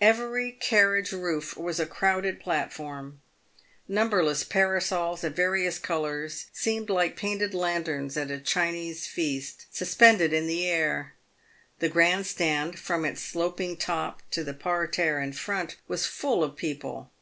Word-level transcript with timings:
Every 0.00 0.50
carriage 0.50 1.12
rooi 1.12 1.56
was 1.56 1.78
a 1.78 1.86
crowded 1.86 2.40
platform. 2.40 3.20
Numberless 3.86 4.42
parasols, 4.42 5.22
of 5.22 5.36
various 5.36 5.78
colours, 5.78 6.46
seemed 6.52 6.90
like 6.90 7.14
painted 7.16 7.54
lanterns 7.54 8.16
at 8.16 8.32
a 8.32 8.40
Chinese 8.40 9.06
feast, 9.06 9.66
suspended 9.70 10.32
in 10.32 10.48
the 10.48 10.66
air. 10.66 11.14
The 11.78 11.88
grand 11.88 12.26
stand, 12.26 12.80
from 12.80 13.04
its 13.04 13.20
sloping 13.22 13.76
top 13.76 14.22
to 14.32 14.42
the 14.42 14.54
parterre 14.54 15.20
in 15.20 15.34
front, 15.34 15.76
was 15.86 16.04
full 16.04 16.42
of 16.42 16.56
people. 16.56 17.12